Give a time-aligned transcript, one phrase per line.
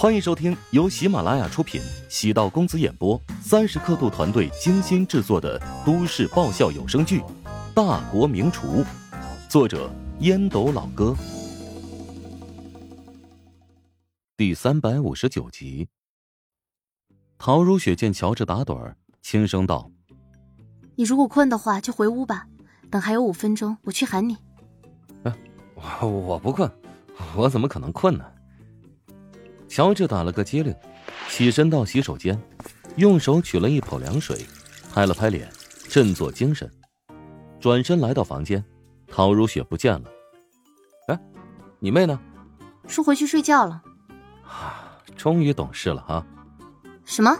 [0.00, 7.20] 欢迎收听由喜马拉雅出品、喜道公子演播、三十刻度团队精心制作的都市爆笑有声剧
[7.74, 8.82] 《大国名厨》，
[9.46, 11.14] 作者烟斗老哥，
[14.38, 15.86] 第三百五十九集。
[17.36, 19.90] 陶如雪见乔治打盹儿，轻声道
[20.96, 22.46] ：“你如果困的话，就回屋吧。
[22.90, 24.38] 等还有五分钟，我去喊你。
[25.24, 25.38] ”“哎，
[25.74, 26.72] 我我不困，
[27.36, 28.24] 我怎么可能困呢？”
[29.70, 30.74] 乔治打了个激灵，
[31.28, 32.36] 起身到洗手间，
[32.96, 34.44] 用手取了一口凉水，
[34.92, 35.48] 拍了拍脸，
[35.88, 36.68] 振作精神，
[37.60, 38.62] 转身来到房间。
[39.06, 40.04] 陶如雪不见了。
[41.06, 41.18] 哎，
[41.78, 42.18] 你妹呢？
[42.88, 43.80] 说回去睡觉了。
[44.44, 46.26] 啊，终于懂事了啊。
[47.04, 47.30] 什么？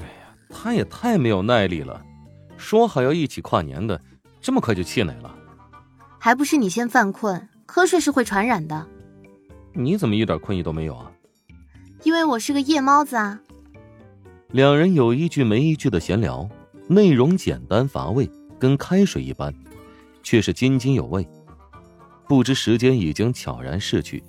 [0.00, 2.02] 哎呀，他也太没有耐力了，
[2.56, 4.00] 说好要一起跨年的，
[4.40, 5.34] 这么快就气馁了。
[6.18, 8.86] 还不是你先犯困，瞌睡是会传染的。
[9.74, 11.12] 你怎么一点困意都没有啊？
[12.02, 13.40] 因为我是个夜猫子啊。
[14.52, 16.48] 两人有一句没一句的闲聊，
[16.88, 19.52] 内容简单乏味，跟开水一般，
[20.22, 21.26] 却是津津有味。
[22.28, 24.22] 不知时间已经悄然逝去，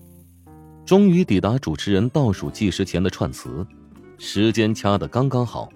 [0.85, 3.65] 终于抵达主持人倒数计时前的串词，
[4.17, 5.69] 时间掐得刚刚好。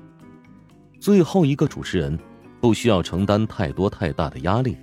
[0.99, 2.17] 最后一个主持人
[2.59, 4.77] 不需要承担太多太大的压力。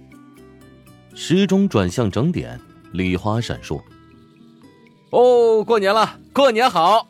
[1.14, 2.60] 时钟转向整点，
[2.92, 3.80] 礼花闪烁。
[5.10, 7.08] 哦，过年了，过年好！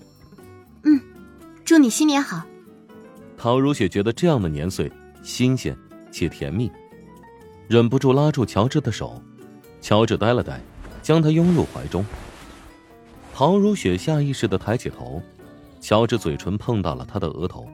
[0.84, 1.00] 嗯，
[1.64, 2.42] 祝你新年好。
[3.36, 4.90] 陶如雪觉得这样的年岁
[5.22, 5.76] 新鲜
[6.10, 6.70] 且甜蜜，
[7.68, 9.20] 忍不住拉住乔治的手。
[9.80, 10.60] 乔治呆了呆，
[11.02, 12.04] 将他拥入怀中。
[13.34, 15.20] 陶如雪下意识的抬起头，
[15.80, 17.68] 乔治嘴唇碰到了她的额头。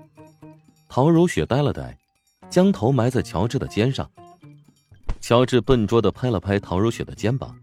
[0.88, 1.96] 陶如雪呆了呆，
[2.48, 4.10] 将头埋在乔治的肩上。
[5.20, 7.54] 乔治笨拙的拍了拍陶如雪的肩膀。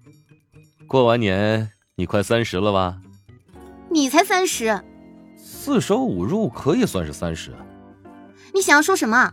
[0.95, 3.01] 过完年，你快三十了吧？
[3.91, 4.81] 你才三十，
[5.35, 7.53] 四舍五入可以算是三十。
[8.53, 9.29] 你想要说什么？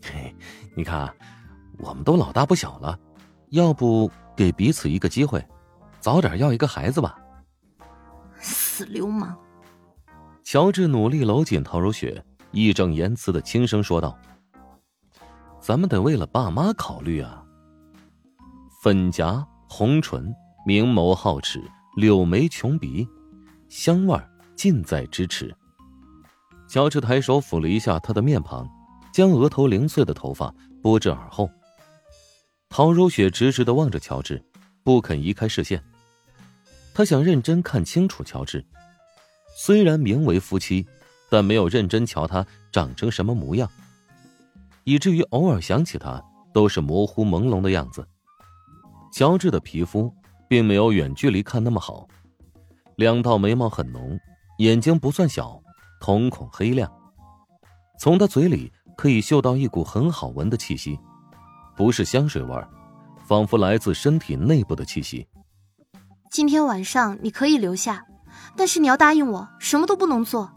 [0.00, 0.32] 嘿，
[0.76, 1.12] 你看，
[1.78, 2.96] 我们都老大不小了，
[3.48, 5.44] 要不给彼此一个机会，
[5.98, 7.18] 早点要一个孩子吧？
[8.38, 9.36] 死流氓！
[10.44, 14.16] 乔治努力搂紧陶如雪，义正言辞的轻声说道
[15.58, 17.42] ：“咱们得为了爸妈考虑啊。”
[18.84, 20.32] 粉颊红唇。
[20.66, 21.62] 明眸皓齿，
[21.94, 23.06] 柳眉琼鼻，
[23.68, 24.20] 香味
[24.56, 25.54] 尽在咫尺。
[26.66, 28.68] 乔治抬手抚了一下她的面庞，
[29.12, 31.48] 将额头零碎的头发拨至耳后。
[32.68, 34.44] 陶如雪直直的望着乔治，
[34.82, 35.80] 不肯移开视线。
[36.92, 38.66] 她想认真看清楚乔治，
[39.56, 40.84] 虽然名为夫妻，
[41.30, 43.70] 但没有认真瞧他长成什么模样，
[44.82, 46.20] 以至于偶尔想起他
[46.52, 48.04] 都是模糊朦胧的样子。
[49.12, 50.12] 乔治的皮肤。
[50.48, 52.06] 并没有远距离看那么好，
[52.96, 54.18] 两道眉毛很浓，
[54.58, 55.60] 眼睛不算小，
[56.00, 56.90] 瞳孔黑亮。
[57.98, 60.98] 从他嘴里可以嗅到一股很好闻的气息，
[61.76, 62.68] 不是香水味儿，
[63.26, 65.26] 仿佛来自身体内部的气息。
[66.30, 68.04] 今天晚上你可以留下，
[68.56, 70.50] 但是你要答应我，什么都不能做。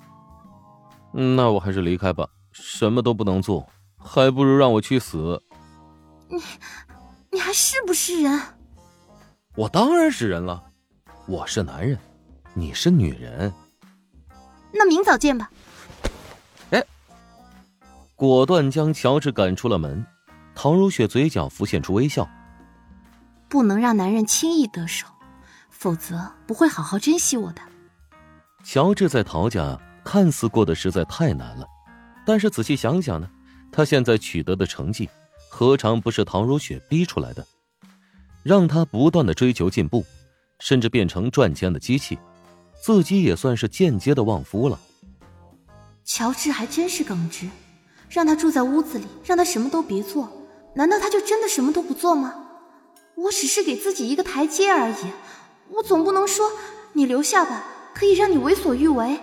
[1.12, 3.68] 那我还是离开吧，什么都不能做，
[3.98, 5.42] 还不如让我去死。
[6.30, 6.42] 你，
[7.32, 8.40] 你还是不是人？
[9.60, 10.64] 我当然是人了，
[11.26, 12.00] 我是男人，
[12.54, 13.52] 你是女人。
[14.72, 15.52] 那明早见吧。
[16.70, 16.82] 哎，
[18.16, 20.06] 果断将乔治赶出了门。
[20.56, 22.26] 唐如雪嘴角浮现出微笑。
[23.50, 25.06] 不能让男人轻易得手，
[25.70, 27.62] 否则不会好好珍惜我的。
[28.64, 31.68] 乔治在陶家看似过得实在太难了，
[32.26, 33.30] 但是仔细想想呢，
[33.74, 35.10] 他现在取得的成绩，
[35.50, 37.46] 何尝不是唐如雪逼出来的？
[38.44, 40.06] 让他不断的追求进步，
[40.60, 42.18] 甚至变成赚钱的机器，
[42.82, 44.80] 自己也算是间接的旺夫了。
[46.04, 47.48] 乔治还真是耿直，
[48.10, 50.30] 让他住在屋子里，让他什么都别做，
[50.76, 52.34] 难道他就真的什么都不做吗？
[53.16, 54.96] 我只是给自己一个台阶而已，
[55.70, 56.50] 我总不能说
[56.94, 57.64] 你留下吧，
[57.94, 59.20] 可以让你为所欲为。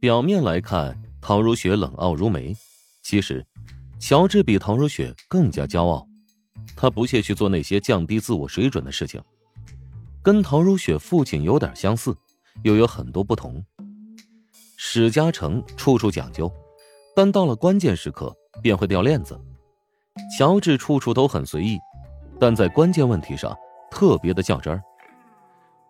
[0.00, 2.56] 表面来看，陶如雪冷傲如梅，
[3.02, 3.46] 其实，
[4.00, 6.06] 乔治比陶如雪更加骄傲。
[6.80, 9.22] 他不屑去做那些降低自我水准的事情，
[10.22, 12.16] 跟陶如雪父亲有点相似，
[12.62, 13.62] 又有很多不同。
[14.78, 16.50] 史嘉诚处处讲究，
[17.14, 19.38] 但到了关键时刻便会掉链子。
[20.38, 21.78] 乔治处处都很随意，
[22.38, 23.54] 但在关键问题上
[23.90, 24.82] 特别的较真儿。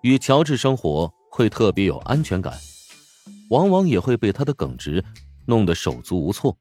[0.02, 2.58] 与乔治生活会特别有安全感，
[3.50, 5.04] 往往也会被他的耿直
[5.46, 6.56] 弄得手足无措。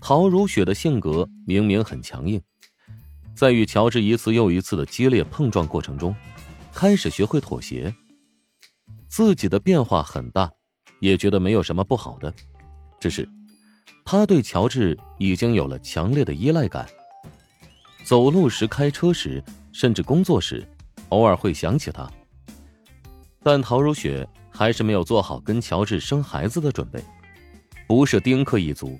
[0.00, 2.40] 陶如雪的性格明明很强硬。
[3.34, 6.14] 在与乔治一次又一次的激烈碰撞过程中，
[6.72, 7.94] 开始学会妥协。
[9.08, 10.50] 自己的变化很大，
[11.00, 12.32] 也觉得没有什么不好的，
[13.00, 13.28] 只是
[14.04, 16.88] 他对乔治已经有了强烈的依赖感。
[18.04, 19.42] 走路时、开车时，
[19.72, 20.66] 甚至工作时，
[21.10, 22.10] 偶尔会想起他。
[23.42, 27.02] 但陶如雪还是没有做好跟乔治生孩子的准备，
[27.86, 28.98] 不是丁克一族，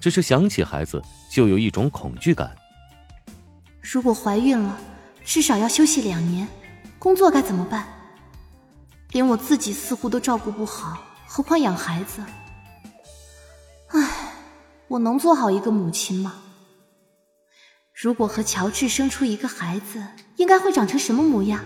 [0.00, 2.56] 只是想起孩子就有一种恐惧感。
[3.82, 4.78] 如果怀孕了，
[5.24, 6.46] 至少要休息两年，
[7.00, 7.86] 工作该怎么办？
[9.10, 10.96] 连我自己似乎都照顾不好，
[11.26, 12.22] 何况养孩子？
[13.88, 14.08] 唉，
[14.86, 16.36] 我能做好一个母亲吗？
[17.92, 20.02] 如果和乔治生出一个孩子，
[20.36, 21.64] 应该会长成什么模样？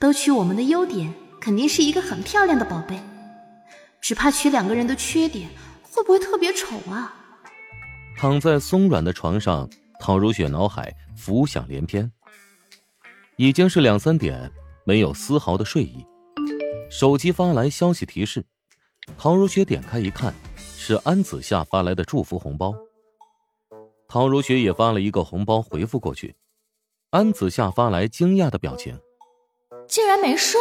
[0.00, 3.00] 都取我们的优点，肯定是一个很漂亮的宝贝。
[4.00, 5.50] 只怕取两个人的缺点，
[5.82, 7.14] 会不会特别丑啊？
[8.18, 9.68] 躺在松软的床上，
[10.00, 12.12] 陶如雪脑海浮想联翩。
[13.36, 14.50] 已经是两三点，
[14.84, 16.06] 没有丝毫的睡意。
[16.88, 18.44] 手机发来消息提示，
[19.18, 22.74] 陶如雪点开一看，是安子夏发来的祝福红包。
[24.08, 26.36] 陶如雪也发了一个红包回复过去，
[27.10, 28.98] 安子夏发来惊讶的表情，
[29.88, 30.60] 竟然没睡。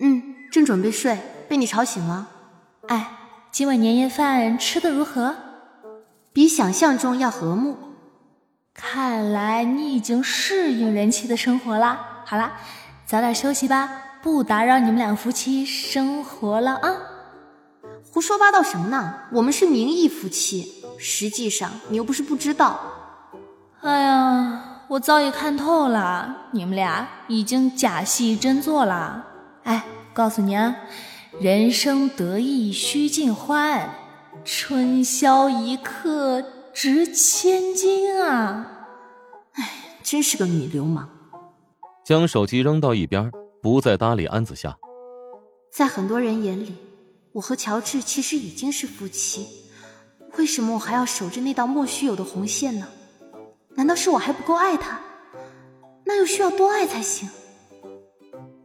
[0.00, 1.16] 嗯，正准备睡，
[1.48, 2.28] 被你吵醒了。
[2.88, 3.18] 哎，
[3.52, 5.34] 今晚年夜饭吃的如何？
[6.32, 7.76] 比想象中要和睦。
[8.80, 12.22] 看来你已经适应人妻的生活啦。
[12.24, 12.52] 好啦，
[13.04, 13.90] 早点休息吧，
[14.22, 16.92] 不打扰你们两夫妻生活了啊。
[18.12, 19.14] 胡说八道什么呢？
[19.32, 22.80] 我们是名义夫妻，实际上你又不是不知道。
[23.80, 29.24] 哎呀，我早已看透了，你们俩已经假戏真做了。
[29.64, 29.84] 哎，
[30.14, 30.76] 告诉你啊，
[31.40, 33.90] 人生得意须尽欢，
[34.44, 36.42] 春宵一刻
[36.80, 38.86] 值千金啊！
[39.54, 41.10] 哎，真是个女流氓。
[42.04, 44.78] 将手机扔到一边，不再搭理安子夏。
[45.72, 46.76] 在很多人眼里。
[47.32, 49.48] 我和乔治其实已经是夫妻，
[50.38, 52.86] 为什么我还要守着那道莫须有的红线呢？
[53.74, 55.00] 难道是我还不够爱他？
[56.04, 57.28] 那又需要多爱才行？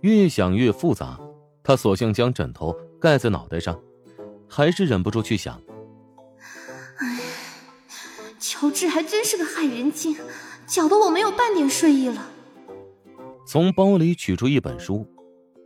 [0.01, 1.19] 越想越复杂，
[1.63, 3.81] 他索性将枕头盖在脑袋上，
[4.47, 5.72] 还是忍不住去想：哎，
[8.63, 10.15] 乔治还真是个害人精，
[10.65, 12.29] 搅得我没有半点睡意了。
[13.45, 15.05] 从包里取出一本书，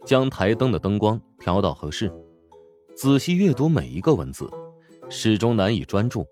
[0.04, 2.12] 将台灯的灯光调到合适。
[2.96, 4.50] 仔细阅读每一个文字，
[5.12, 6.26] 始终难以专注。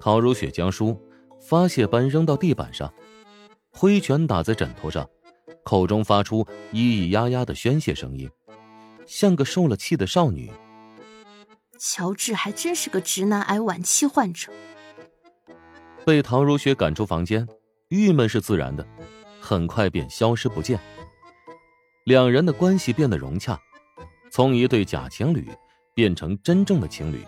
[0.00, 0.98] 陶如雪将书
[1.42, 2.90] 发泄般扔到地板上，
[3.70, 5.06] 挥拳打在枕头上，
[5.62, 8.30] 口中发出咿咿呀呀的宣泄声音，
[9.06, 10.50] 像个受了气的少女。
[11.78, 14.50] 乔治还真是个直男癌晚期患者。
[16.06, 17.46] 被唐如雪赶出房间，
[17.88, 18.86] 郁闷是自然的，
[19.40, 20.78] 很快便消失不见。
[22.04, 23.60] 两人的关系变得融洽，
[24.30, 25.46] 从一对假情侣。
[25.94, 27.24] 变成真正的情侣，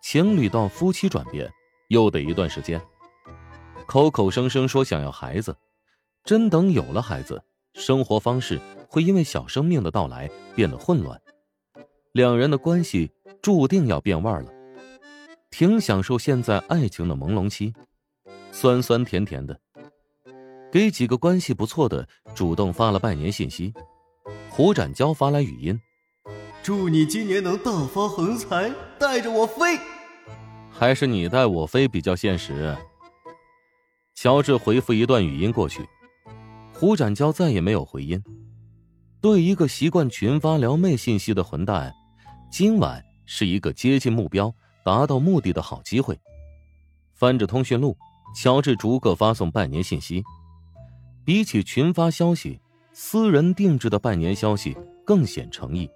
[0.00, 1.52] 情侣到夫妻转变
[1.88, 2.80] 又得一段时间。
[3.84, 5.56] 口口声声说想要孩子，
[6.22, 7.42] 真等有了孩子，
[7.72, 11.20] 生活方式会因为小生命的到来变得混乱，
[12.12, 13.10] 两人的关系
[13.42, 14.53] 注定要变味了。
[15.56, 17.72] 挺享受现在爱情的朦胧期，
[18.50, 19.56] 酸酸甜甜的。
[20.72, 23.72] 给几个关系不错的主动发了拜年信息，
[24.50, 25.80] 胡展娇发来语音。
[26.60, 29.78] 祝你今年能大发横财，带着我飞。
[30.72, 32.76] 还是你带我飞比较现实。
[34.16, 35.88] 乔治回复一段语音过去，
[36.72, 38.20] 胡展娇再也没有回音。
[39.20, 41.94] 对一个习惯群发撩妹信息的混蛋，
[42.50, 44.52] 今晚是一个接近目标、
[44.84, 46.18] 达到目的的好机会。
[47.14, 47.96] 翻着通讯录，
[48.36, 50.22] 乔治逐个发送拜年信息。
[51.24, 52.60] 比起群发消息，
[52.92, 54.76] 私人定制的拜年消息
[55.06, 55.90] 更显诚意。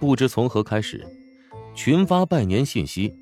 [0.00, 1.06] 不知从何开始，
[1.74, 3.14] 群发拜年信息，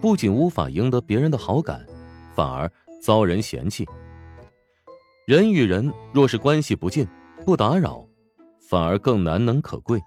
[0.00, 1.84] 不仅无法赢得别人的好感，
[2.34, 2.70] 反而
[3.02, 3.84] 遭人嫌弃。
[5.26, 7.04] 人与人若是关系不近、
[7.44, 8.06] 不打扰，
[8.60, 10.00] 反而更难能可贵。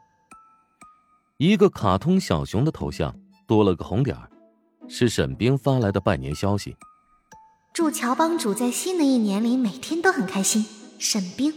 [1.35, 3.13] 一个卡通小熊的头像
[3.49, 4.29] 多了个红点儿，
[4.87, 6.77] 是沈冰发来的拜年消息。
[7.73, 10.63] 祝乔帮主在新的一年里每天都很开心，
[10.99, 11.51] 沈冰。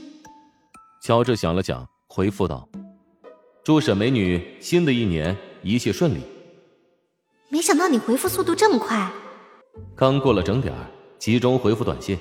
[1.02, 2.66] 乔治想了想，回复道。
[3.62, 6.22] 祝沈美女新的一年一切顺利。
[7.50, 9.12] 没想到你回复速度这么快。
[9.94, 10.74] 刚过了整点
[11.18, 12.18] 集中回复短信。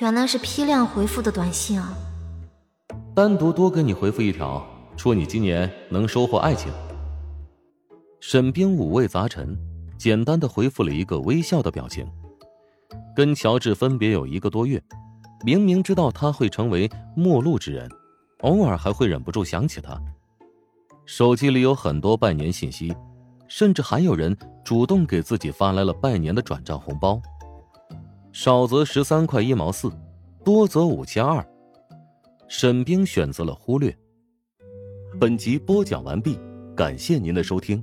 [0.00, 1.96] 原来是批量回复的短信啊。
[3.14, 6.72] 单独多给你回复一条，祝你今年能收获爱情。
[8.20, 9.56] 沈冰五味杂陈，
[9.96, 12.06] 简单的回复了一个微笑的表情。
[13.14, 14.82] 跟乔治分别有一个多月，
[15.44, 17.88] 明明知道他会成为陌路之人。
[18.40, 20.00] 偶尔还会忍不住想起他。
[21.06, 22.94] 手机里有很多拜年信息，
[23.48, 27.20] 甚至还有人主动给自己发来了拜年的转账红包，
[28.32, 29.90] 少则十三块一毛四，
[30.44, 31.44] 多则五千二。
[32.46, 33.96] 沈冰选择了忽略。
[35.20, 36.38] 本集播讲完毕，
[36.76, 37.82] 感谢您的收听。